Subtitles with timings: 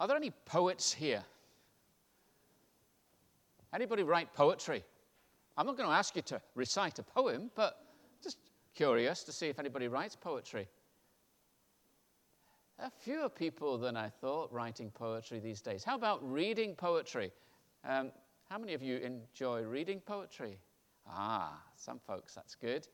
[0.00, 1.22] Are there any poets here?
[3.74, 4.82] Anybody write poetry?
[5.58, 7.84] I'm not going to ask you to recite a poem, but
[8.22, 8.38] just
[8.74, 10.66] curious to see if anybody writes poetry.
[12.78, 15.84] There are fewer people than I thought writing poetry these days.
[15.84, 17.30] How about reading poetry?
[17.86, 18.10] Um,
[18.48, 20.58] how many of you enjoy reading poetry?
[21.06, 22.88] Ah, some folks, that's good.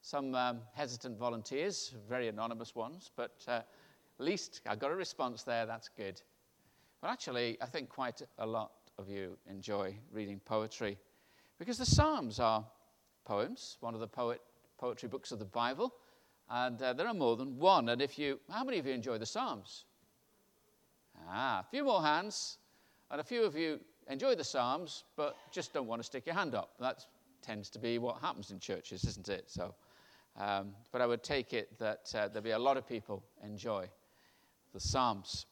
[0.00, 3.64] Some um, hesitant volunteers, very anonymous ones, but uh, at
[4.18, 6.22] least I got a response there, that's good.
[7.00, 10.98] But actually, I think quite a lot of you enjoy reading poetry
[11.58, 12.64] because the Psalms are
[13.24, 14.40] poems, one of the poet,
[14.78, 15.94] poetry books of the Bible,
[16.48, 17.88] and uh, there are more than one.
[17.88, 19.84] And if you, how many of you enjoy the Psalms?
[21.28, 22.58] Ah, a few more hands,
[23.10, 26.34] and a few of you enjoy the Psalms, but just don't want to stick your
[26.34, 26.70] hand up.
[26.78, 27.04] That
[27.42, 29.44] tends to be what happens in churches, isn't it?
[29.48, 29.74] So,
[30.38, 33.88] um, but I would take it that uh, there'll be a lot of people enjoy
[34.72, 35.46] the Psalms.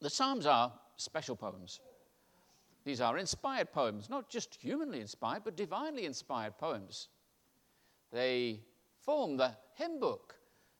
[0.00, 1.80] The Psalms are special poems.
[2.84, 7.08] These are inspired poems, not just humanly inspired, but divinely inspired poems.
[8.12, 8.60] They
[9.04, 10.36] form the hymn book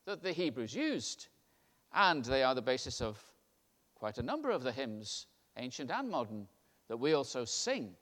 [0.06, 1.28] that the Hebrews used,
[1.92, 3.22] and they are the basis of
[3.94, 5.26] quite a number of the hymns,
[5.56, 6.46] ancient and modern,
[6.88, 7.94] that we also sing.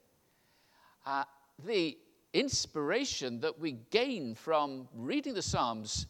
[1.04, 1.24] Uh,
[1.64, 1.96] the
[2.32, 6.06] inspiration that we gain from reading the Psalms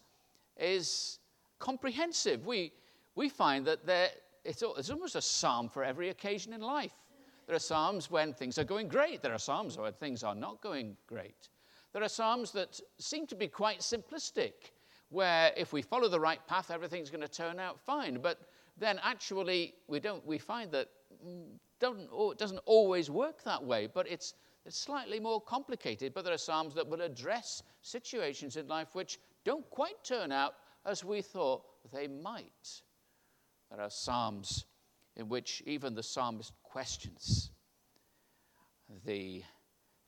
[0.58, 1.20] is
[1.58, 2.44] comprehensive.
[2.44, 2.72] We,
[3.14, 4.10] we find that there,
[4.46, 6.92] it's, it's almost a psalm for every occasion in life.
[7.46, 9.22] There are Psalms when things are going great.
[9.22, 11.48] There are Psalms when things are not going great.
[11.92, 14.72] There are Psalms that seem to be quite simplistic,
[15.10, 18.18] where if we follow the right path, everything's going to turn out fine.
[18.20, 18.40] But
[18.76, 20.88] then actually, we, don't, we find that
[21.24, 21.44] mm,
[21.80, 26.14] it doesn't always work that way, but it's, it's slightly more complicated.
[26.14, 30.54] But there are Psalms that will address situations in life which don't quite turn out
[30.84, 32.82] as we thought they might.
[33.70, 34.64] There are Psalms
[35.16, 37.50] in which even the psalmist questions
[39.04, 39.42] the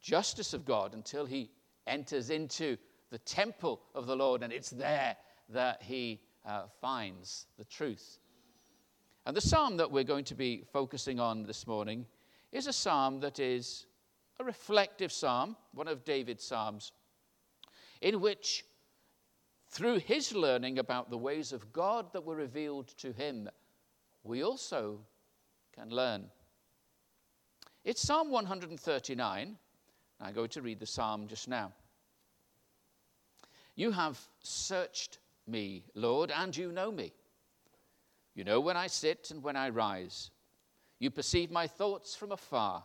[0.00, 1.50] justice of God until he
[1.86, 2.76] enters into
[3.10, 5.16] the temple of the Lord, and it's there
[5.48, 8.18] that he uh, finds the truth.
[9.26, 12.06] And the psalm that we're going to be focusing on this morning
[12.52, 13.86] is a psalm that is
[14.40, 16.92] a reflective psalm, one of David's psalms,
[18.00, 18.64] in which,
[19.68, 23.48] through his learning about the ways of God that were revealed to him,
[24.24, 25.00] we also
[25.74, 26.30] can learn.
[27.84, 29.56] It's Psalm 139.
[30.20, 31.72] I'm going to read the psalm just now.
[33.76, 37.12] You have searched me, Lord, and you know me.
[38.34, 40.30] You know when I sit and when I rise.
[40.98, 42.84] You perceive my thoughts from afar.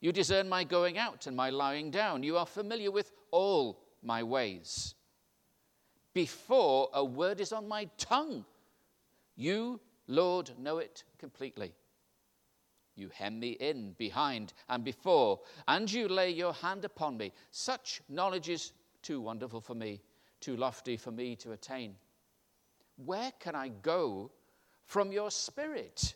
[0.00, 2.22] You discern my going out and my lying down.
[2.22, 4.94] You are familiar with all my ways.
[6.16, 8.46] Before a word is on my tongue,
[9.36, 11.74] you Lord, know it completely.
[12.94, 17.34] You hem me in behind and before, and you lay your hand upon me.
[17.50, 18.72] Such knowledge is
[19.02, 20.00] too wonderful for me,
[20.40, 21.96] too lofty for me to attain.
[23.04, 24.30] Where can I go
[24.86, 26.14] from your spirit?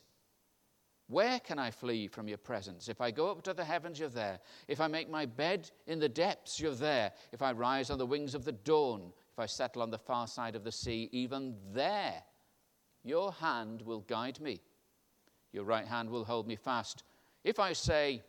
[1.09, 2.89] Where can I flee from your presence?
[2.89, 4.41] If I go up to the heavens, you're there.
[4.67, 7.13] If I make my bed in the depths, you're there.
[7.33, 10.55] If I rise on the wings of the dawn, I settle on the far side
[10.55, 12.23] of the sea, even there
[13.03, 14.61] your hand will guide me,
[15.53, 17.03] your right hand will hold me fast.
[17.45, 18.23] If I say,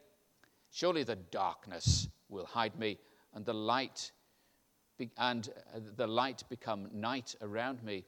[0.71, 2.97] Surely the darkness will hide me,
[3.33, 4.11] and the light
[4.97, 8.05] be- and uh, the light become night around me,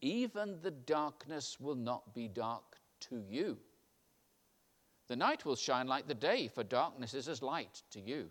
[0.00, 3.58] even the darkness will not be dark to you.
[5.08, 8.30] The night will shine like the day, for darkness is as light to you.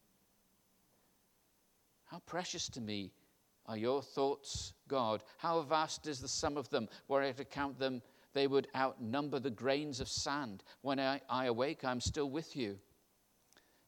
[2.11, 3.13] How precious to me
[3.67, 5.23] are your thoughts, God?
[5.37, 6.89] How vast is the sum of them?
[7.07, 8.01] Were I to count them,
[8.33, 10.63] they would outnumber the grains of sand.
[10.81, 12.77] When I, I awake, I'm still with you.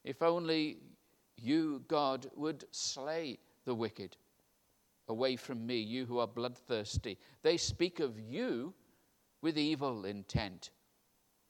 [0.06, 0.78] If only
[1.36, 4.16] you, God, would slay the wicked
[5.10, 7.18] away from me, you who are bloodthirsty.
[7.42, 8.74] They speak of you
[9.42, 10.70] with evil intent.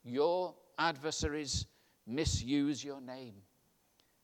[0.02, 1.66] Your adversaries
[2.04, 3.34] misuse your name.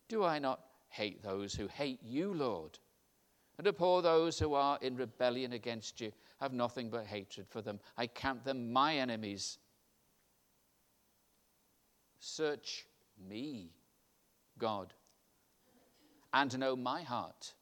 [0.08, 2.78] Do I not hate those who hate you, Lord?
[3.60, 6.10] and abhor those who are in rebellion against you.
[6.40, 7.78] Have nothing but hatred for them.
[7.98, 9.58] I count them my enemies.
[12.20, 12.86] Search
[13.28, 13.74] me,
[14.56, 14.94] God,
[16.32, 17.52] and know my heart.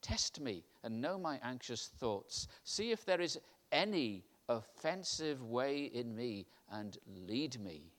[0.00, 2.48] Test me and know my anxious thoughts.
[2.64, 3.38] See if there is
[3.70, 6.98] any offensive way in me, and
[7.28, 7.92] lead me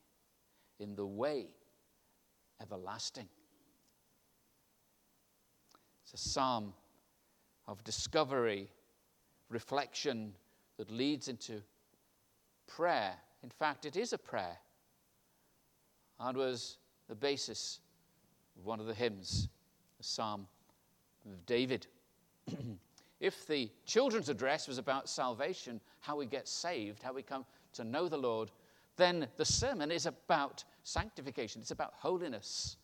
[0.82, 1.46] in the way
[2.62, 3.30] everlasting.
[6.14, 6.74] It's a psalm
[7.68, 8.70] of discovery,
[9.50, 10.34] reflection
[10.78, 11.62] that leads into
[12.68, 13.14] prayer.
[13.42, 14.58] In fact, it is a prayer.
[16.20, 16.78] And was
[17.10, 17.80] the basis
[18.56, 19.50] of one of the hymns,
[19.98, 20.48] the Psalm
[21.26, 21.88] of David.
[23.20, 27.44] if the children's address was about salvation, how we get saved, how we come
[27.74, 28.52] to know the Lord,
[28.98, 32.78] then the sermon is about sanctification, it's about holiness.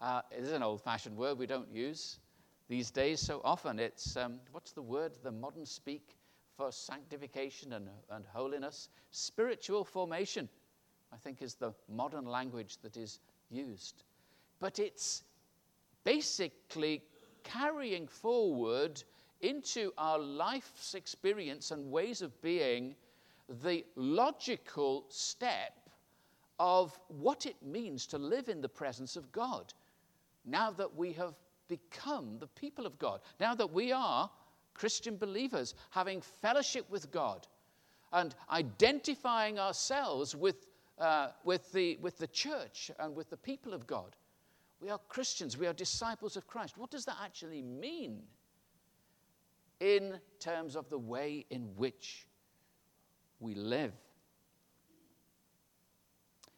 [0.00, 2.20] Uh, it is an old fashioned word we don't use
[2.70, 3.80] these days so often.
[3.80, 6.14] It's, um, what's the word the modern speak
[6.56, 8.88] for sanctification and, and holiness?
[9.10, 10.48] Spiritual formation,
[11.12, 13.18] I think, is the modern language that is
[13.50, 14.04] used.
[14.60, 15.24] But it's
[16.04, 17.02] basically
[17.42, 19.02] carrying forward
[19.40, 22.94] into our life's experience and ways of being
[23.64, 25.90] the logical step
[26.60, 29.74] of what it means to live in the presence of God
[30.44, 31.34] now that we have
[31.70, 34.28] become the people of God, now that we are
[34.74, 37.46] Christian believers, having fellowship with God
[38.12, 40.66] and identifying ourselves with,
[40.98, 44.16] uh, with, the, with the church and with the people of God.
[44.80, 46.76] We are Christians, we are disciples of Christ.
[46.76, 48.22] What does that actually mean
[49.78, 52.26] in terms of the way in which
[53.38, 53.92] we live?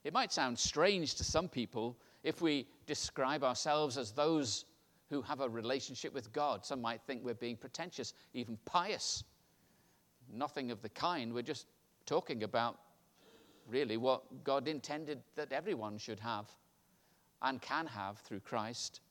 [0.05, 4.65] It might sound strange to some people if we describe ourselves as those
[5.13, 6.65] who have a relationship with God.
[6.65, 9.25] Some might think we're being pretentious, even pious.
[10.33, 11.35] Nothing of the kind.
[11.35, 11.67] We're just
[12.07, 12.79] talking about
[13.69, 16.47] really what God intended that everyone should have
[17.43, 19.03] and can have through Christ.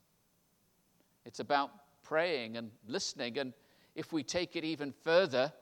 [1.23, 1.69] It's about
[2.01, 3.37] praying and listening.
[3.37, 3.53] And
[3.93, 5.53] if we take it even further,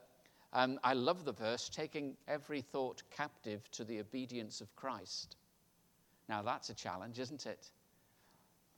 [0.54, 5.36] um, I love the verse taking every thought captive to the obedience of Christ.
[6.30, 7.70] Now, that's a challenge, isn't it?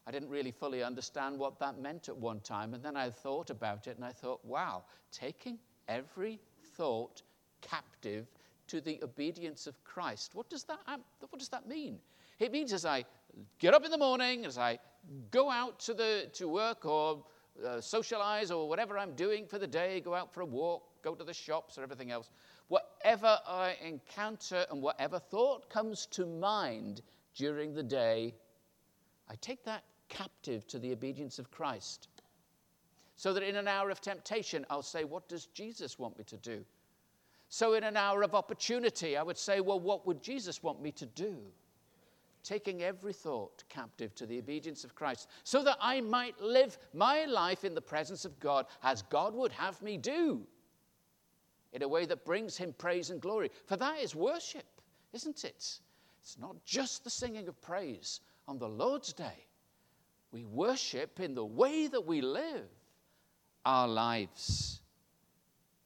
[0.07, 2.75] I didn't really fully understand what that meant at one time.
[2.75, 5.59] And then I thought about it and I thought, wow, taking
[5.89, 6.41] every
[6.77, 7.23] thought
[7.61, 8.27] captive
[8.67, 10.35] to the obedience of Christ.
[10.35, 11.99] What does that, what does that mean?
[12.41, 13.05] It means as I
[13.59, 14.79] get up in the morning, as I
[15.31, 17.25] go out to, the, to work or
[17.65, 21.15] uh, socialize or whatever I'm doing for the day, go out for a walk, go
[21.15, 22.31] to the shops or everything else,
[22.69, 27.03] whatever I encounter and whatever thought comes to mind
[27.35, 28.35] during the day,
[29.29, 32.09] I take that captive to the obedience of Christ.
[33.17, 36.37] So that in an hour of temptation, I'll say, What does Jesus want me to
[36.37, 36.65] do?
[37.49, 40.93] So in an hour of opportunity, I would say, Well, what would Jesus want me
[40.93, 41.37] to do?
[42.45, 47.25] Taking every thought captive to the obedience of Christ, so that I might live my
[47.25, 50.43] life in the presence of God as God would have me do,
[51.73, 53.51] in a way that brings Him praise and glory.
[53.67, 54.67] For that is worship,
[55.13, 55.79] isn't it?
[56.21, 59.47] It's not just the singing of praise on the Lord's day,
[60.33, 62.69] we worship in the way that we live
[63.65, 64.81] our lives.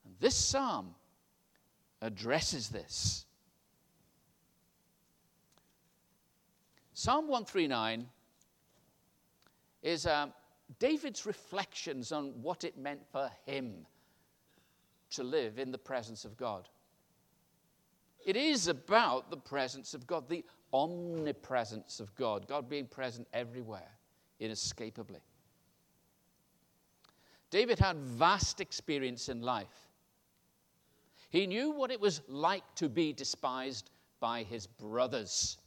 [0.04, 0.94] And this psalm
[2.00, 3.26] addresses this.
[6.94, 8.06] Psalm 139
[9.82, 10.28] is uh,
[10.78, 13.86] David's reflections on what it meant for him
[15.10, 16.68] to live in the presence of God.
[18.24, 23.96] It is about the presence of God, the omnipresence of God, God being present everywhere
[24.40, 25.20] inescapably.
[27.50, 29.88] David had vast experience in life.
[31.30, 33.90] He knew what it was like to be despised
[34.20, 35.58] by his brothers.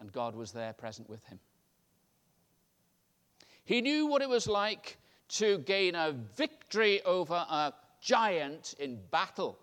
[0.00, 1.38] And God was there present with him.
[3.64, 9.58] He knew what it was like to gain a victory over a giant in battle.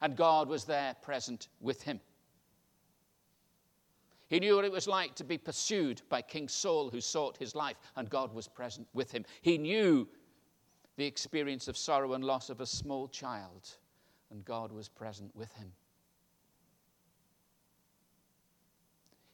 [0.00, 2.00] And God was there present with him.
[4.34, 7.54] He knew what it was like to be pursued by King Saul, who sought his
[7.54, 9.24] life, and God was present with him.
[9.42, 10.08] He knew
[10.96, 13.76] the experience of sorrow and loss of a small child,
[14.32, 15.70] and God was present with him.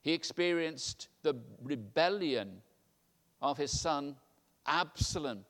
[0.03, 2.61] He experienced the rebellion
[3.41, 4.17] of his son
[4.67, 5.47] Absalom,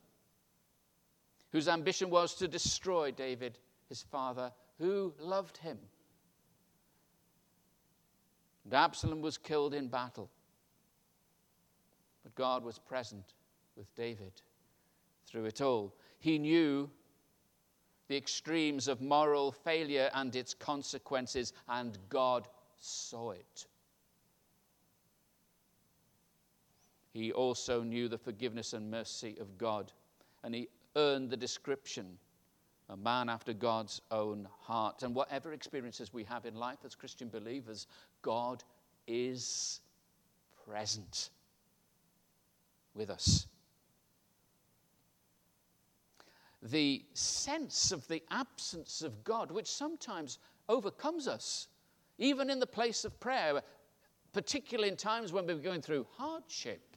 [1.51, 5.81] whose ambition was to destroy David, his father, who loved him.
[8.65, 10.31] And Absalom was killed in battle.
[12.23, 13.35] But God was present
[13.77, 14.43] with David
[15.27, 15.95] through it all.
[16.19, 16.91] He knew
[18.09, 22.49] the extremes of moral failure and its consequences, and God
[22.79, 23.67] saw it.
[27.13, 29.93] He also knew the forgiveness and mercy of God,
[30.43, 32.19] and he earned the description
[32.91, 35.03] a man after God's own heart.
[35.03, 37.87] And whatever experiences we have in life as Christian believers,
[38.23, 38.65] God
[39.07, 39.81] is
[40.67, 41.31] present
[42.95, 43.47] with us.
[46.63, 51.69] The sense of the absence of God, which sometimes overcomes us,
[52.19, 53.63] even in the place of prayer,
[54.33, 56.90] particularly in times when we're going through hardship.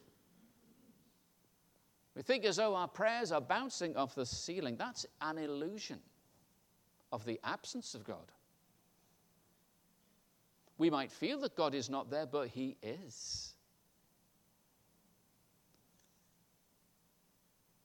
[2.16, 4.76] We think as though our prayers are bouncing off the ceiling.
[4.78, 6.00] That's an illusion
[7.12, 8.32] of the absence of God.
[10.78, 13.54] We might feel that God is not there, but He is.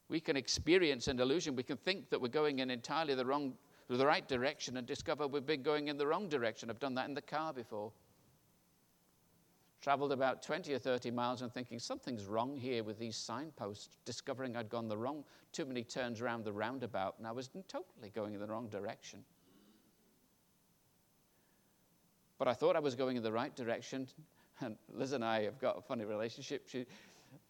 [0.08, 1.54] We can experience an illusion.
[1.54, 3.54] We can think that we're going in entirely the wrong,
[3.88, 6.70] the right direction, and discover we've been going in the wrong direction.
[6.70, 7.92] I've done that in the car before
[9.80, 14.56] traveled about 20 or 30 miles and thinking something's wrong here with these signposts, discovering
[14.56, 18.34] I'd gone the wrong, too many turns around the roundabout, and I was totally going
[18.34, 19.24] in the wrong direction.
[22.38, 24.08] But I thought I was going in the right direction,
[24.60, 26.68] and Liz and I have got a funny relationship.
[26.68, 26.86] She,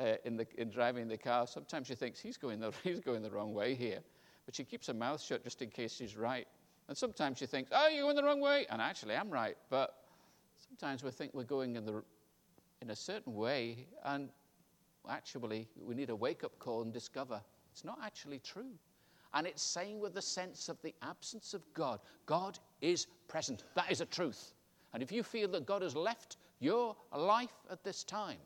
[0.01, 3.23] uh, in, the, in driving the car, sometimes she thinks he's going, the, he's going
[3.23, 4.01] the wrong way here,
[4.45, 6.47] but she keeps her mouth shut just in case she's right.
[6.89, 9.95] And sometimes she thinks, oh, you're going the wrong way, and actually I'm right, but
[10.59, 12.03] sometimes we think we're going in the
[12.83, 14.29] in a certain way, and
[15.09, 17.41] actually, we need a wake up call and discover
[17.73, 18.73] it's not actually true.
[19.35, 23.65] And it's saying with the sense of the absence of God, God is present.
[23.75, 24.55] That is a truth.
[24.95, 28.39] And if you feel that God has left your life at this time,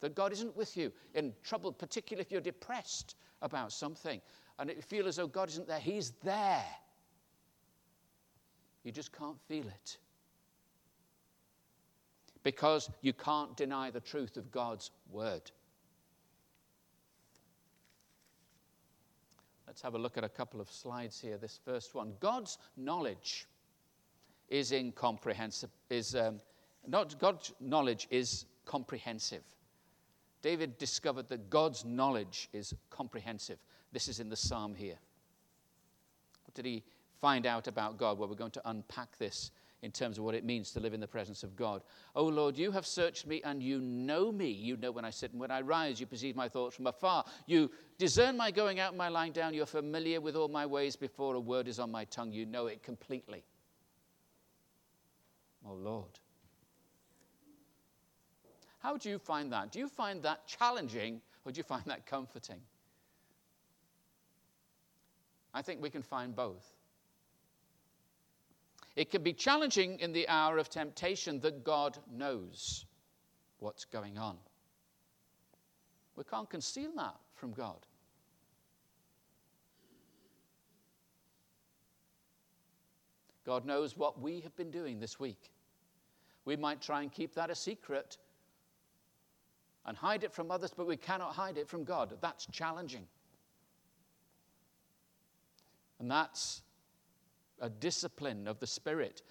[0.00, 4.20] that God isn't with you in trouble, particularly if you're depressed about something,
[4.58, 6.64] and you feel as though God isn't there, He's there.
[8.84, 9.98] You just can't feel it
[12.46, 15.50] because you can't deny the truth of God's word.
[19.66, 21.38] Let's have a look at a couple of slides here.
[21.38, 23.48] This first one God's knowledge
[24.48, 26.40] is incomprehensible, is um,
[26.86, 29.42] not God's knowledge is comprehensive.
[30.40, 33.58] David discovered that God's knowledge is comprehensive.
[33.90, 34.98] This is in the psalm here.
[36.44, 36.84] What did he
[37.20, 38.20] find out about God?
[38.20, 39.50] Well, we're going to unpack this
[39.82, 41.82] in terms of what it means to live in the presence of God.
[42.14, 44.50] Oh Lord, you have searched me and you know me.
[44.50, 46.00] You know when I sit and when I rise.
[46.00, 47.24] You perceive my thoughts from afar.
[47.46, 49.54] You discern my going out and my lying down.
[49.54, 52.32] You're familiar with all my ways before a word is on my tongue.
[52.32, 53.44] You know it completely.
[55.68, 56.18] Oh Lord.
[58.78, 59.72] How do you find that?
[59.72, 62.60] Do you find that challenging or do you find that comforting?
[65.52, 66.75] I think we can find both.
[68.96, 72.86] It can be challenging in the hour of temptation that God knows
[73.58, 74.38] what's going on.
[76.16, 77.86] We can't conceal that from God.
[83.44, 85.52] God knows what we have been doing this week.
[86.46, 88.16] We might try and keep that a secret
[89.84, 92.14] and hide it from others, but we cannot hide it from God.
[92.20, 93.06] That's challenging.
[96.00, 96.62] And that's
[97.60, 99.22] a discipline of the Spirit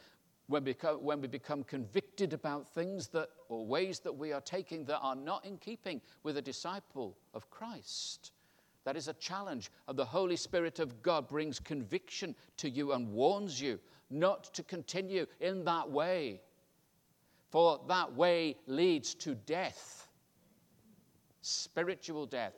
[0.48, 4.41] when we, become, when we become convicted about things that, or ways that we are
[4.41, 8.32] taking that are not in keeping with a disciple of Christ.
[8.84, 9.72] That is a challenge.
[9.88, 13.79] And the Holy Spirit of God brings conviction to you and warns you
[14.12, 16.41] not to continue in that way.
[17.50, 20.08] For that way leads to death,
[21.41, 22.53] spiritual death.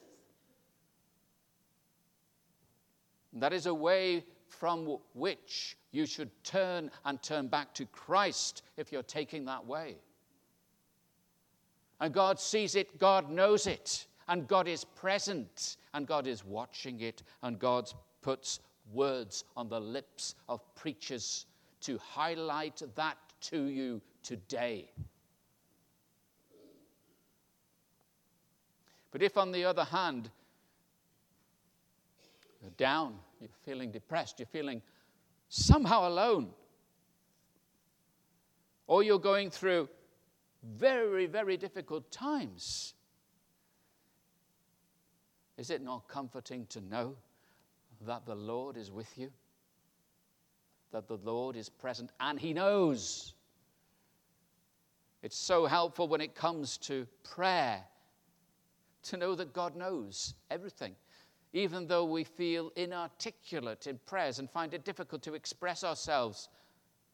[3.34, 8.92] That is a way from which you should turn and turn back to Christ if
[8.92, 9.96] you're taking that way.
[12.00, 17.02] And God sees it, God knows it, and God is present, and God is watching
[17.02, 18.60] it, and God puts
[18.94, 21.46] words on the lips of preachers
[21.82, 24.92] to highlight that to you today.
[29.12, 30.30] But if, on the other hand,
[32.62, 34.82] you're down, you're feeling depressed, you're feeling
[35.50, 36.50] somehow alone,
[38.88, 39.90] or you're going through
[40.64, 42.94] very, very difficult times.
[45.58, 47.16] Is it not comforting to know
[48.06, 49.32] that the Lord is with you?
[50.92, 53.34] That the Lord is present and He knows.
[55.24, 57.84] It's so helpful when it comes to prayer
[59.04, 60.96] to know that God knows everything
[61.58, 66.50] even though we feel inarticulate in prayers and find it difficult to express ourselves.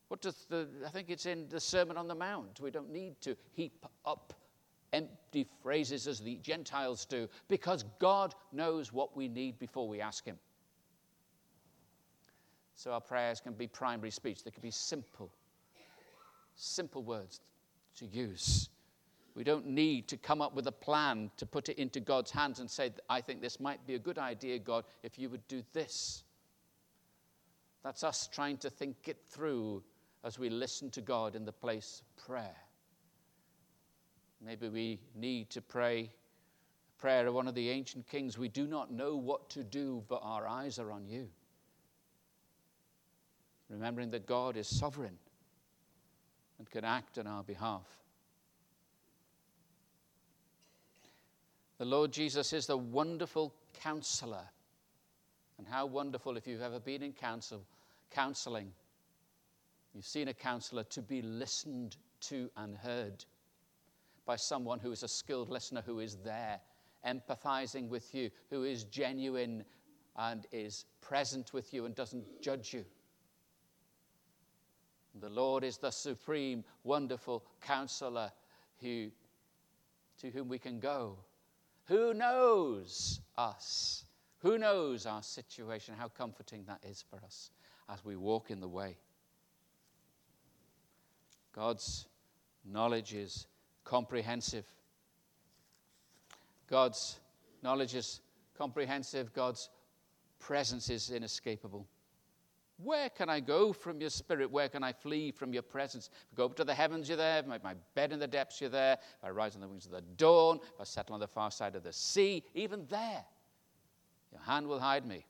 [0.09, 2.59] What does the, I think it's in the Sermon on the Mount.
[2.59, 4.33] We don't need to heap up
[4.91, 10.25] empty phrases as the Gentiles do, because God knows what we need before we ask
[10.25, 10.37] Him.
[12.75, 15.31] So our prayers can be primary speech, they can be simple,
[16.55, 17.39] simple words
[17.95, 18.69] to use.
[19.35, 22.59] We don't need to come up with a plan to put it into God's hands
[22.59, 25.63] and say, I think this might be a good idea, God, if you would do
[25.73, 26.23] this.
[27.83, 29.83] That's us trying to think it through
[30.23, 32.55] as we listen to God in the place of prayer.
[34.39, 36.11] Maybe we need to pray
[36.97, 38.37] a prayer of one of the ancient kings.
[38.37, 41.27] We do not know what to do, but our eyes are on you.
[43.69, 45.17] Remembering that God is sovereign
[46.59, 48.02] and can act on our behalf.
[51.83, 54.45] The Lord Jesus is the wonderful counselor.
[55.57, 57.65] And how wonderful if you've ever been in counsel,
[58.09, 58.71] counseling.
[59.93, 61.97] You've seen a counselor to be listened
[62.29, 63.25] to and heard
[64.25, 66.61] by someone who is a skilled listener, who is there,
[67.05, 69.65] empathizing with you, who is genuine
[70.15, 72.85] and is present with you and doesn't judge you.
[75.19, 78.31] The Lord is the supreme, wonderful counselor
[78.79, 79.11] who,
[80.21, 81.17] to whom we can go.
[81.85, 84.05] Who knows us?
[84.39, 85.95] Who knows our situation?
[85.97, 87.51] How comforting that is for us
[87.89, 88.97] as we walk in the way.
[91.53, 92.07] God's
[92.65, 93.47] knowledge is
[93.83, 94.65] comprehensive.
[96.69, 97.19] God's
[97.61, 98.21] knowledge is
[98.57, 99.33] comprehensive.
[99.33, 99.69] God's
[100.39, 101.87] presence is inescapable.
[102.77, 104.51] Where can I go from your spirit?
[104.51, 106.09] Where can I flee from your presence?
[106.11, 107.43] If I go up to the heavens, you're there.
[107.43, 108.93] My, my bed in the depths, you're there.
[108.93, 111.51] If I rise on the wings of the dawn, if I settle on the far
[111.51, 113.23] side of the sea, even there,
[114.31, 115.25] your hand will hide me.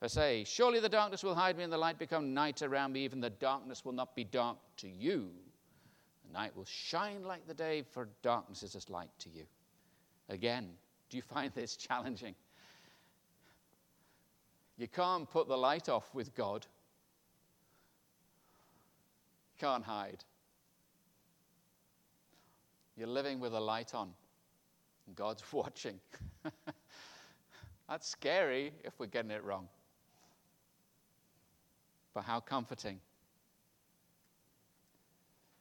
[0.00, 2.92] If I say, Surely the darkness will hide me and the light become night around
[2.92, 5.30] me, even the darkness will not be dark to you.
[6.26, 9.44] The night will shine like the day, for darkness is as light to you.
[10.28, 10.70] Again,
[11.10, 12.34] do you find this challenging?
[14.80, 16.66] You can't put the light off with God.
[19.52, 20.24] You can't hide.
[22.96, 24.14] You're living with a light on,
[25.14, 26.00] God's watching.
[27.90, 29.68] That's scary if we're getting it wrong.
[32.14, 33.00] But how comforting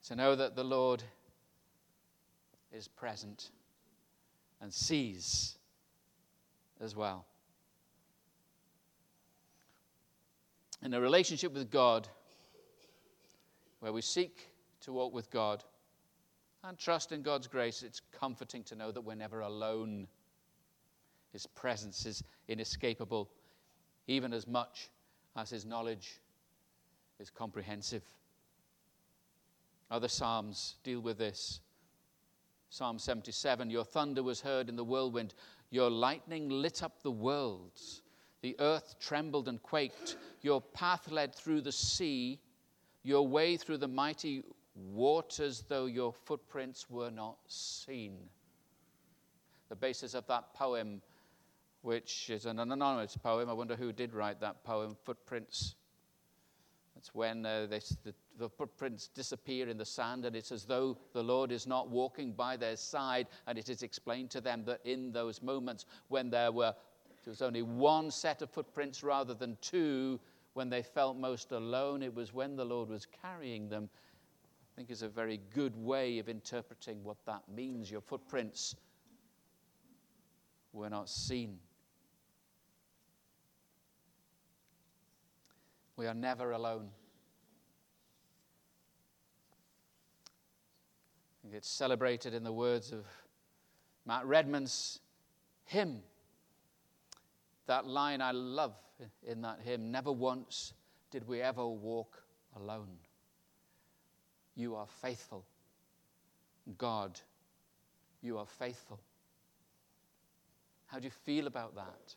[0.07, 1.03] to know that the Lord
[2.71, 3.49] is present
[4.61, 5.57] and sees
[6.79, 7.25] as well.
[10.81, 12.07] In a relationship with God,
[13.81, 14.49] where we seek
[14.81, 15.63] to walk with God
[16.63, 20.07] and trust in God's grace, it's comforting to know that we're never alone.
[21.33, 23.29] His presence is inescapable,
[24.07, 24.89] even as much
[25.35, 26.19] as His knowledge
[27.19, 28.03] is comprehensive.
[29.91, 31.59] Other Psalms deal with this.
[32.69, 35.33] Psalm 77 Your thunder was heard in the whirlwind,
[35.71, 38.01] your lightning lit up the worlds.
[38.41, 40.17] The earth trembled and quaked.
[40.41, 42.39] Your path led through the sea,
[43.03, 44.43] your way through the mighty
[44.75, 48.17] waters, though your footprints were not seen.
[49.67, 51.01] The basis of that poem,
[51.81, 55.75] which is an anonymous poem, I wonder who did write that poem, Footprints.
[56.95, 60.97] That's when uh, they, the, the footprints disappear in the sand, and it's as though
[61.13, 63.27] the Lord is not walking by their side.
[63.47, 66.75] And it is explained to them that in those moments when there were
[67.23, 70.19] there was only one set of footprints rather than two,
[70.53, 73.89] when they felt most alone, it was when the Lord was carrying them.
[73.93, 77.91] I think is a very good way of interpreting what that means.
[77.91, 78.75] Your footprints
[80.73, 81.57] were not seen.
[85.97, 86.89] We are never alone.
[91.51, 93.05] It's celebrated in the words of
[94.05, 94.99] Matt Redman's
[95.65, 96.03] hymn.
[97.69, 98.73] That line I love
[99.21, 100.73] in that hymn never once
[101.11, 102.23] did we ever walk
[102.55, 102.97] alone.
[104.55, 105.45] You are faithful.
[106.79, 107.19] God,
[108.23, 108.99] you are faithful.
[110.87, 112.15] How do you feel about that?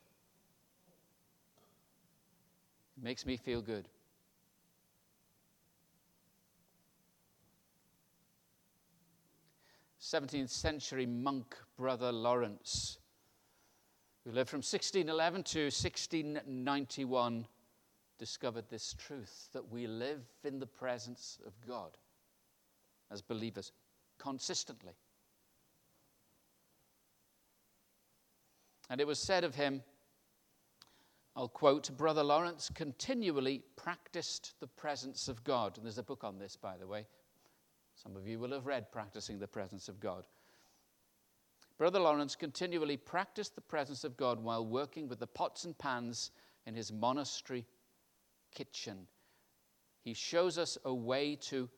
[2.96, 3.90] It makes me feel good.
[10.00, 12.96] 17th century monk brother Lawrence,
[14.24, 17.46] who lived from 1611 to 1691,
[18.18, 21.96] discovered this truth that we live in the presence of God
[23.10, 23.72] as believers
[24.18, 24.92] consistently.
[28.88, 29.82] And it was said of him
[31.34, 35.76] I'll quote Brother Lawrence continually practiced the presence of God.
[35.76, 37.06] And there's a book on this, by the way.
[37.94, 40.26] Some of you will have read Practicing the Presence of God.
[41.82, 46.30] Brother Lawrence continually practiced the presence of God while working with the pots and pans
[46.64, 47.66] in his monastery
[48.54, 49.08] kitchen.
[50.04, 51.68] He shows us a way to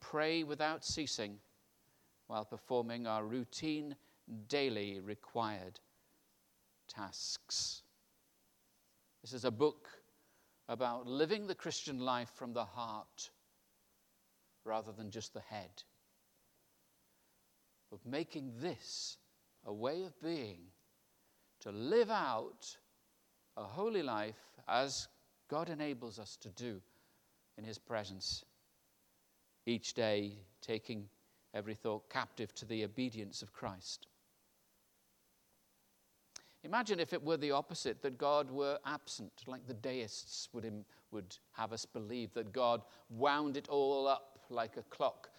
[0.00, 1.36] pray without ceasing
[2.26, 3.96] while performing our routine,
[4.48, 5.78] daily required
[6.88, 7.82] tasks.
[9.20, 9.90] This is a book
[10.70, 13.28] about living the Christian life from the heart
[14.64, 15.82] rather than just the head.
[17.90, 19.18] But making this
[19.66, 20.58] a way of being
[21.60, 22.76] to live out
[23.56, 25.08] a holy life as
[25.48, 26.80] God enables us to do
[27.58, 28.44] in His presence.
[29.66, 31.08] Each day, taking
[31.52, 34.06] every thought captive to the obedience of Christ.
[36.62, 40.70] Imagine if it were the opposite, that God were absent, like the deists would,
[41.10, 45.30] would have us believe, that God wound it all up like a clock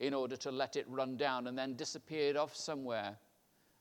[0.00, 3.16] in order to let it run down and then disappeared off somewhere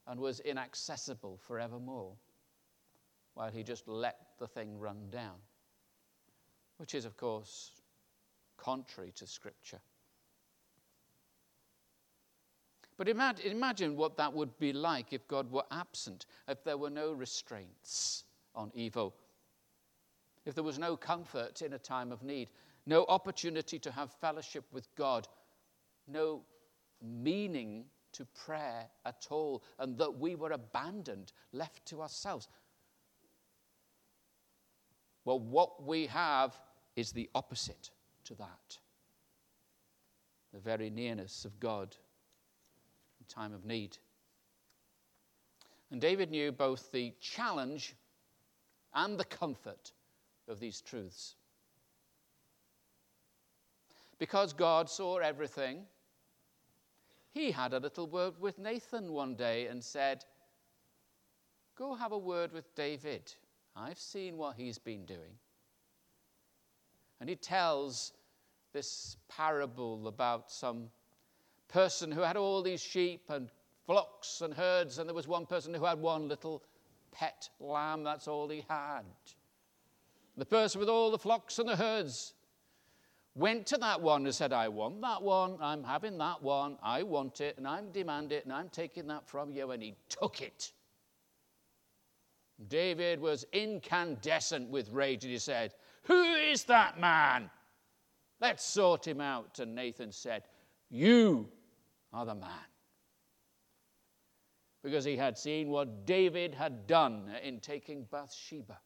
[0.07, 2.13] and was inaccessible forevermore
[3.33, 5.35] while he just let the thing run down,
[6.77, 7.71] which is, of course,
[8.57, 9.79] contrary to Scripture.
[12.95, 17.11] But imagine what that would be like if God were absent, if there were no
[17.11, 19.15] restraints on evil,
[20.45, 22.49] if there was no comfort in a time of need,
[22.85, 25.27] no opportunity to have fellowship with God,
[26.07, 26.43] no
[27.01, 32.47] meaning to prayer at all, and that we were abandoned, left to ourselves.
[35.26, 36.60] Well, what we have
[36.95, 37.91] is the opposite
[38.26, 38.78] to that
[40.54, 41.95] the very nearness of God
[43.19, 43.97] in time of need.
[45.91, 47.95] And David knew both the challenge
[48.93, 49.91] and the comfort
[50.47, 51.36] of these truths.
[54.19, 55.84] Because God saw everything,
[57.33, 60.23] he had a little word with Nathan one day and said,
[61.75, 63.33] Go have a word with David.
[63.75, 65.39] I've seen what he's been doing.
[67.19, 68.13] And he tells
[68.71, 70.89] this parable about some
[71.67, 73.49] person who had all these sheep and
[73.87, 76.63] flocks and herds, and there was one person who had one little
[77.11, 78.03] pet lamb.
[78.03, 79.03] That's all he had.
[80.37, 82.33] The person with all the flocks and the herds
[83.35, 87.03] went to that one and said, I want that one, I'm having that one, I
[87.03, 89.71] want it, and I'm demanding it, and I'm taking that from you.
[89.71, 90.71] And he took it.
[92.67, 97.49] David was incandescent with rage, and he said, Who is that man?
[98.39, 99.59] Let's sort him out.
[99.59, 100.43] And Nathan said,
[100.89, 101.49] You
[102.11, 102.49] are the man.
[104.83, 108.77] Because he had seen what David had done in taking Bathsheba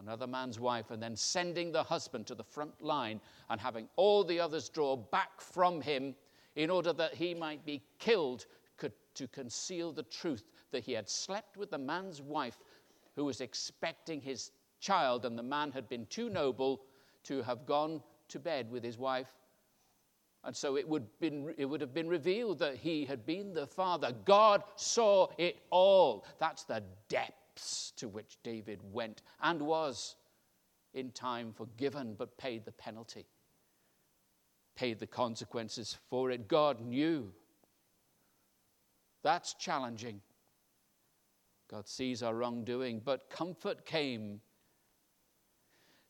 [0.00, 4.24] another man's wife, and then sending the husband to the front line and having all
[4.24, 6.14] the others draw back from him
[6.56, 8.46] in order that he might be killed
[9.14, 12.58] to conceal the truth that he had slept with the man's wife
[13.14, 16.82] who was expecting his child, and the man had been too noble
[17.24, 19.32] to have gone to bed with his wife.
[20.44, 23.66] And so it would, been, it would have been revealed that he had been the
[23.66, 24.12] father.
[24.24, 26.24] God saw it all.
[26.40, 30.16] That's the depth depths to which David went and was
[30.94, 33.26] in time forgiven, but paid the penalty,
[34.76, 36.48] paid the consequences for it.
[36.48, 37.32] God knew.
[39.22, 40.20] That's challenging.
[41.70, 44.40] God sees our wrongdoing, but comfort came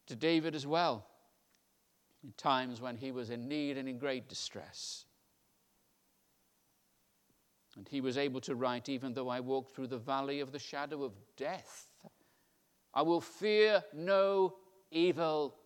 [0.06, 1.06] to David as well
[2.24, 5.04] in times when he was in need and in great distress.
[7.76, 10.58] And he was able to write, Even though I walk through the valley of the
[10.58, 11.88] shadow of death,
[12.94, 14.56] I will fear no
[14.90, 15.56] evil,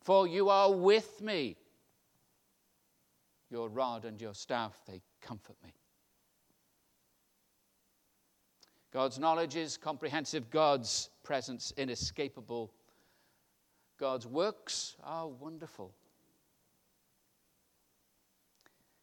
[0.00, 1.56] for you are with me.
[3.50, 5.72] Your rod and your staff, they comfort me.
[8.92, 12.72] God's knowledge is comprehensive, God's presence inescapable.
[13.98, 15.92] God's works are wonderful.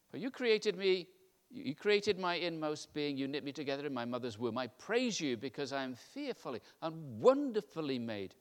[0.10, 1.08] For you created me
[1.50, 3.18] you created my inmost being.
[3.18, 4.58] You knit me together in my mother's womb.
[4.58, 8.36] I praise you because I am fearfully and wonderfully made.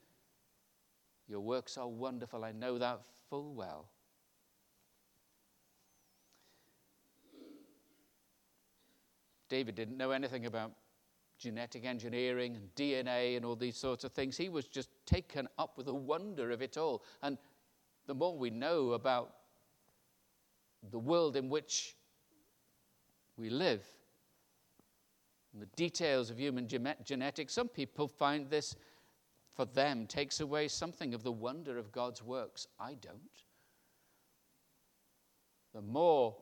[1.29, 2.45] Your works are wonderful.
[2.45, 3.89] I know that full well.
[9.49, 10.73] David didn't know anything about
[11.39, 14.37] genetic engineering and DNA and all these sorts of things.
[14.37, 17.05] He was just taken up with the wonder of it all.
[17.23, 17.39] And
[18.07, 19.35] the more we know about
[20.91, 21.96] the world in which
[23.37, 23.83] we live,
[25.53, 27.53] and the details of human genetics.
[27.53, 28.77] Some people find this,
[29.55, 32.67] for them, takes away something of the wonder of God's works.
[32.79, 33.21] I don't.
[35.75, 36.37] The more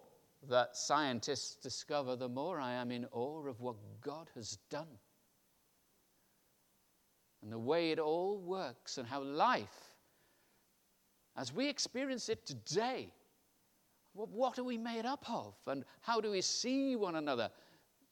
[0.48, 4.98] that scientists discover, the more I am in awe of what God has done
[7.42, 9.92] and the way it all works and how life,
[11.37, 13.12] as we experience it today,
[14.14, 15.55] what are we made up of?
[15.66, 17.50] And how do we see one another?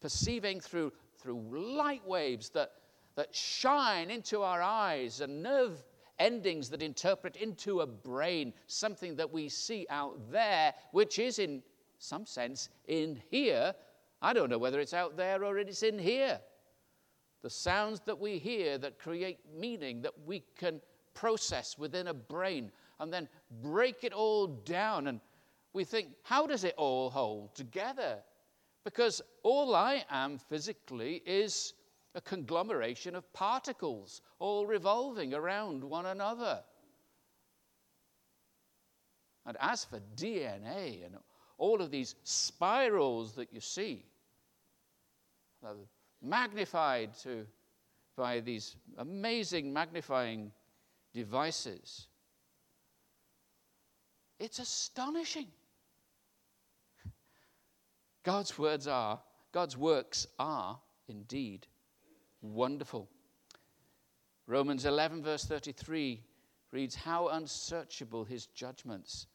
[0.00, 1.40] Perceiving through, through
[1.76, 2.72] light waves that,
[3.14, 5.84] that shine into our eyes and nerve
[6.18, 11.62] endings that interpret into a brain something that we see out there, which is in
[11.98, 13.72] some sense in here.
[14.20, 16.40] I don't know whether it's out there or it's in here.
[17.42, 20.80] The sounds that we hear that create meaning that we can
[21.14, 23.28] process within a brain and then
[23.62, 25.08] break it all down.
[25.08, 25.20] And
[25.72, 28.18] we think, how does it all hold together?
[28.84, 31.74] Because all I am physically is
[32.14, 36.62] a conglomeration of particles all revolving around one another.
[39.46, 41.16] And as for DNA and
[41.58, 44.04] all of these spirals that you see,
[46.20, 47.46] magnified to,
[48.16, 50.52] by these amazing magnifying
[51.14, 52.08] devices,
[54.38, 55.46] it's astonishing.
[58.22, 59.20] God's words are,
[59.52, 61.66] God's works are indeed
[62.40, 63.08] wonderful.
[64.46, 66.22] Romans 11, verse 33
[66.72, 69.26] reads, How unsearchable his judgments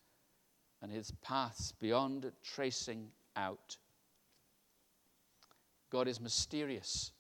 [0.81, 3.77] and his paths beyond tracing out.
[5.89, 7.11] God is mysterious.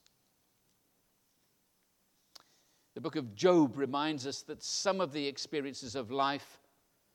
[2.95, 6.59] The book of Job reminds us that some of the experiences of life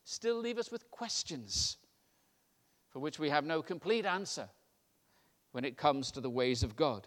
[0.04, 1.76] still leave us with questions
[2.92, 4.48] for which we have no complete answer
[5.52, 7.06] when it comes to the ways of God.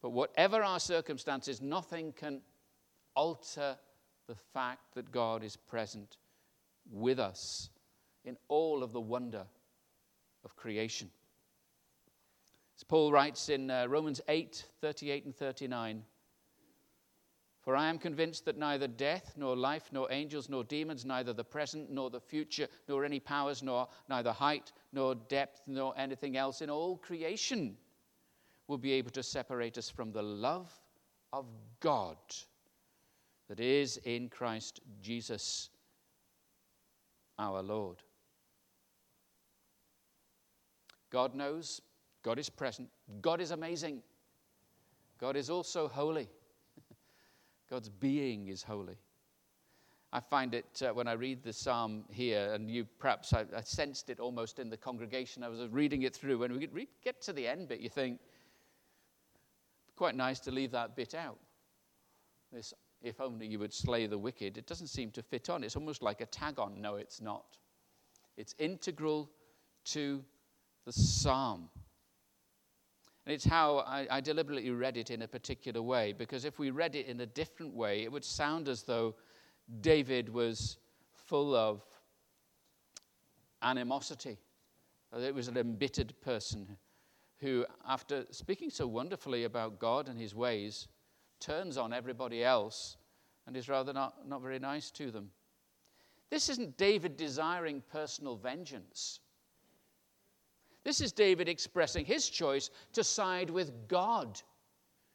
[0.00, 2.40] But whatever our circumstances, nothing can
[3.14, 3.76] alter
[4.28, 6.18] the fact that God is present
[6.90, 7.70] with us
[8.24, 9.44] in all of the wonder
[10.44, 11.10] of creation.
[12.76, 16.04] As Paul writes in uh, Romans 8 38 and 39,
[17.68, 21.44] for I am convinced that neither death, nor life, nor angels, nor demons, neither the
[21.44, 26.62] present, nor the future, nor any powers, nor neither height, nor depth, nor anything else
[26.62, 27.76] in all creation
[28.68, 30.72] will be able to separate us from the love
[31.34, 31.44] of
[31.80, 32.16] God
[33.50, 35.68] that is in Christ Jesus
[37.38, 37.98] our Lord.
[41.10, 41.82] God knows,
[42.22, 42.88] God is present,
[43.20, 44.02] God is amazing,
[45.20, 46.30] God is also holy.
[47.70, 48.96] God's being is holy.
[50.12, 53.60] I find it uh, when I read the psalm here, and you perhaps I, I,
[53.60, 55.42] sensed it almost in the congregation.
[55.42, 56.38] I was reading it through.
[56.38, 58.18] When we get, get to the end bit, you think,
[59.96, 61.38] quite nice to leave that bit out.
[62.50, 65.62] This if only you would slay the wicked, it doesn't seem to fit on.
[65.62, 66.80] It's almost like a tag on.
[66.80, 67.58] No, it's not.
[68.36, 69.30] It's integral
[69.86, 70.24] to
[70.84, 71.68] the psalm.
[73.28, 76.70] And it's how I, I, deliberately read it in a particular way, because if we
[76.70, 79.16] read it in a different way, it would sound as though
[79.82, 80.78] David was
[81.12, 81.82] full of
[83.60, 84.38] animosity.
[85.14, 86.78] It was an embittered person
[87.40, 90.88] who, after speaking so wonderfully about God and his ways,
[91.38, 92.96] turns on everybody else
[93.46, 95.28] and is rather not, not very nice to them.
[96.30, 99.20] This isn't David desiring personal vengeance.
[100.88, 104.40] This is David expressing his choice to side with God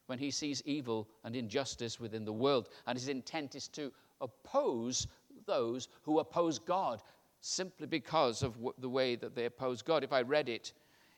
[0.05, 2.69] when he sees evil and injustice within the world.
[2.85, 5.07] And his intent is to oppose
[5.47, 7.01] those who oppose God
[7.41, 10.03] simply because of the way that they oppose God.
[10.03, 10.73] If I read it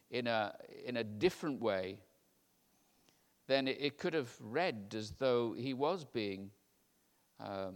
[0.09, 1.99] in a, in a different way,
[3.47, 6.49] then it could have read as though he was being,
[7.41, 7.75] um,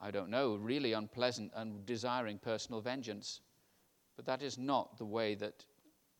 [0.00, 3.40] I don't know, really unpleasant and desiring personal vengeance.
[4.16, 5.64] But that is not the way that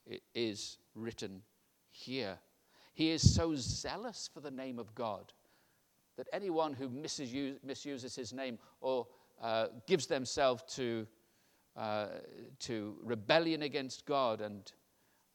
[0.07, 1.43] it is written
[1.91, 2.39] here.
[2.95, 5.33] He is so zealous for the name of God
[6.17, 9.07] that anyone who misuse, misuses his name or
[9.41, 11.07] uh, gives themselves to,
[11.77, 12.07] uh,
[12.61, 14.71] to rebellion against God and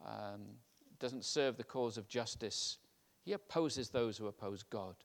[0.06, 0.42] um,
[1.00, 2.78] doesn't serve the cause of justice.
[3.24, 4.96] He opposes those who oppose God.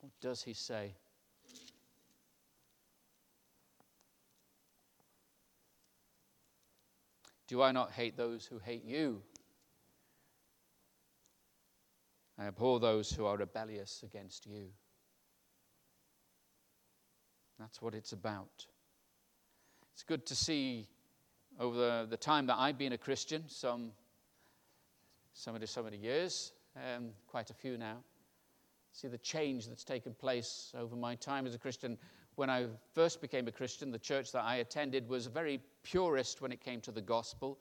[0.00, 0.94] What does he say?
[7.50, 9.22] Do I not hate those who hate you?
[12.38, 14.68] I abhor those who are rebellious against you.
[17.58, 18.66] That's what it's about.
[19.92, 20.86] It's good to see
[21.58, 23.90] over the, the time that I've been a Christian, some,
[25.34, 27.96] so many, so many years, um, quite a few now,
[28.92, 31.98] see the change that's taken place over my time as a Christian.
[32.36, 36.40] When I first became a Christian, the church that I attended was a very purist
[36.40, 37.58] when it came to the gospel,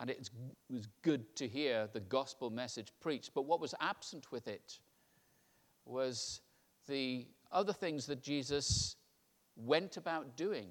[0.00, 0.30] and it
[0.70, 3.32] was good to hear the gospel message preached.
[3.34, 4.80] But what was absent with it
[5.84, 6.40] was
[6.88, 8.96] the other things that Jesus
[9.56, 10.68] went about doing.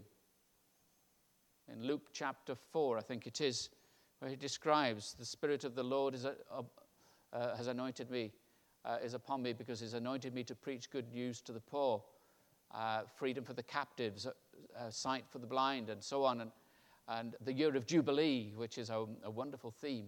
[1.72, 3.70] In Luke chapter 4, I think it is,
[4.20, 8.32] where he describes the Spirit of the Lord is, uh, has anointed me,
[8.84, 12.04] uh, is upon me because he's anointed me to preach good news to the poor,
[12.74, 14.32] uh, freedom for the captives, uh,
[14.78, 16.42] uh, sight for the blind, and so on.
[16.42, 16.52] And,
[17.20, 20.08] and the year of Jubilee, which is a, a wonderful theme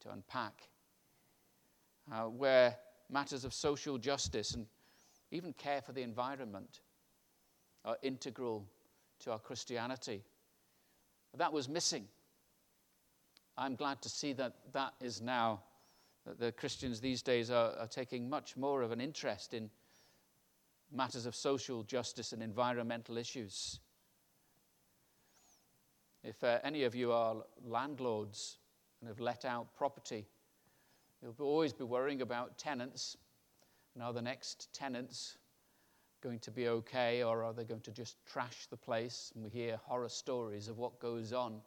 [0.00, 0.68] to unpack,
[2.12, 2.76] uh, where
[3.10, 4.66] matters of social justice and
[5.30, 6.80] even care for the environment
[7.84, 8.64] are integral
[9.20, 10.22] to our Christianity.
[11.36, 12.06] That was missing.
[13.58, 15.60] I'm glad to see that that is now,
[16.24, 19.70] that the Christians these days are, are taking much more of an interest in
[20.92, 23.80] matters of social justice and environmental issues.
[26.24, 28.56] If uh, any of you are landlords
[29.00, 30.26] and have let out property,
[31.20, 33.18] you'll always be worrying about tenants
[33.94, 35.36] and are the next tenants
[36.22, 39.32] going to be okay or are they going to just trash the place?
[39.34, 41.60] And we hear horror stories of what goes on.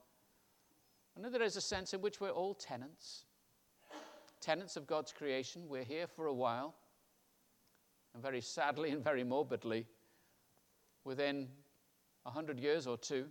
[1.16, 3.26] I know there is a sense in which we're all tenants,
[4.42, 5.70] tenants of God's creation.
[5.70, 6.74] We're here for a while.
[8.16, 9.86] And very sadly and very morbidly,
[11.04, 11.48] within
[12.26, 13.28] a hundred years or two,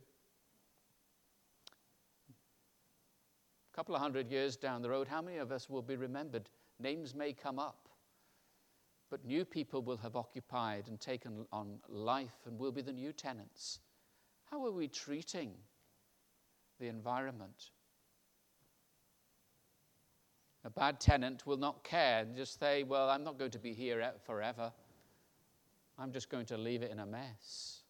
[3.77, 6.49] a couple of hundred years down the road, how many of us will be remembered?
[6.81, 7.87] Names may come up
[9.11, 13.13] but new people will have occupied and taken on life and will be the new
[13.13, 13.81] tenants.
[14.51, 15.53] How are we treating
[16.81, 17.71] the environment?
[20.65, 23.73] A bad tenant will not care and just say, Well, I'm not going to be
[23.73, 24.73] here forever.
[25.99, 27.83] I'm just going to leave it in a mess.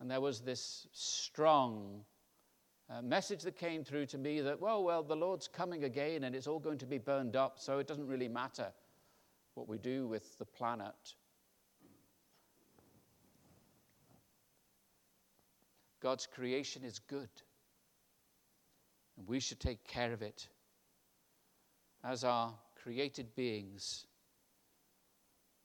[0.00, 2.04] And there was this strong
[2.92, 6.34] uh, message that came through to me that, well, well, the Lord's coming again and
[6.34, 8.66] it's all going to be burned up, so it doesn't really matter
[9.54, 11.14] what we do with the planet.
[16.00, 17.28] God's creation is good,
[19.16, 20.48] and we should take care of it
[22.02, 22.52] as our
[22.82, 24.06] created beings.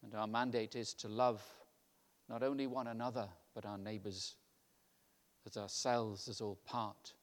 [0.03, 1.41] And our mandate is to love
[2.29, 4.35] not only one another, but our neighbors
[5.47, 7.13] as ourselves, as all part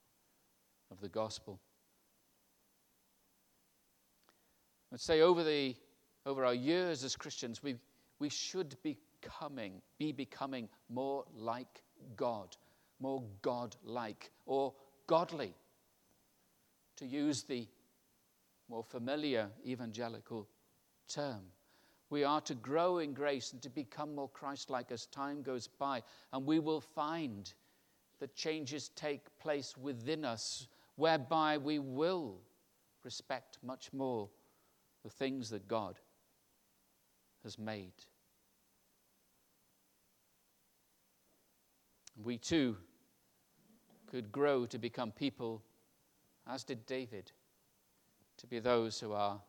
[0.94, 1.59] of the gospel.
[4.90, 5.74] Let's say over the
[6.26, 7.74] over our years as Christians, we,
[8.18, 11.83] we should be becoming, be becoming more like
[12.16, 12.57] God,
[12.98, 14.72] more God like, or
[15.07, 15.52] godly,
[16.96, 17.66] to use the
[18.70, 20.48] more familiar evangelical
[21.09, 21.42] term.
[22.09, 25.66] We are to grow in grace and to become more Christ like as time goes
[25.66, 26.02] by,
[26.33, 27.52] and we will find
[28.20, 32.40] that changes take place within us whereby we will
[33.02, 34.28] respect much more
[35.02, 35.98] the things that God
[37.42, 37.92] has made.
[42.22, 42.76] We too
[44.11, 45.62] could grow to become people,
[46.46, 47.33] as did David,
[48.38, 49.40] to be those who are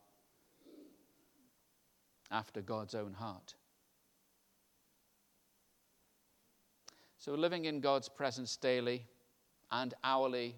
[2.31, 3.55] after God's own heart.
[7.17, 9.05] So, living in God's presence daily
[9.71, 10.55] and hourly,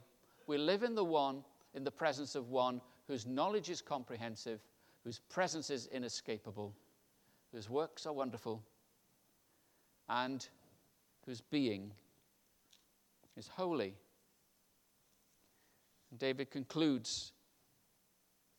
[0.47, 4.59] we live in the one, in the presence of one whose knowledge is comprehensive,
[5.03, 6.73] whose presence is inescapable
[7.51, 8.63] whose works are wonderful,
[10.09, 10.47] and
[11.25, 11.91] whose being
[13.35, 13.95] is holy.
[16.11, 17.31] And David concludes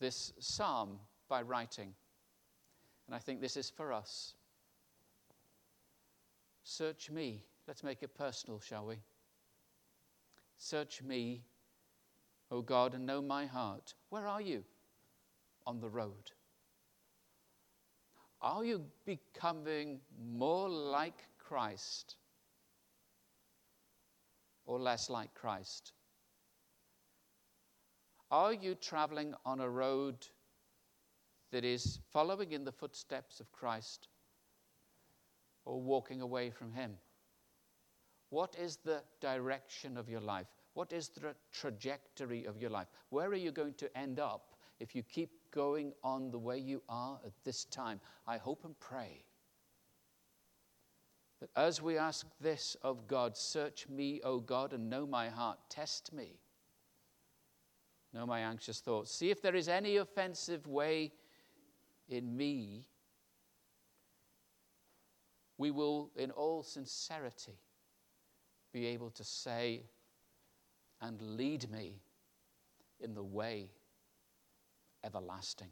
[0.01, 0.99] this psalm
[1.29, 1.95] by writing,
[3.07, 4.35] and I think this is for us.
[6.63, 7.45] Search me.
[7.67, 8.97] Let's make it personal, shall we?
[10.57, 11.43] Search me,
[12.51, 13.95] O God, and know my heart.
[14.09, 14.65] Where are you?
[15.67, 16.33] On the road.
[18.41, 20.01] Are you becoming
[20.35, 22.17] more like Christ
[24.65, 25.93] or less like Christ?
[28.31, 30.27] Are you traveling on a road
[31.51, 34.09] that is following in the footsteps of Christ
[35.65, 36.93] or walking away from Him?
[38.31, 40.47] What is the direction of your life?
[40.79, 42.87] What is the trajectory of your life?
[43.11, 46.83] Where are you going to end up if you keep going on the way you
[46.89, 47.99] are at this time,
[48.29, 49.25] I hope and pray
[51.41, 55.59] That as we ask this of God, search me, O God, and know my heart,
[55.69, 56.39] test me.
[58.15, 59.13] Know my anxious thoughts.
[59.13, 61.11] See if there is any offensive way
[62.09, 62.85] in me.
[65.57, 67.59] We will, in all sincerity,
[68.73, 69.83] be able to say,
[71.01, 72.01] and lead me
[73.01, 73.71] in the way
[75.05, 75.71] everlasting.